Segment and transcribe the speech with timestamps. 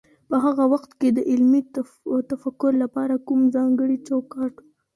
[0.29, 1.61] په هغه وخت کي د علمي
[2.31, 4.65] تفکر لپاره کوم ځانګړی چوکاټ و؟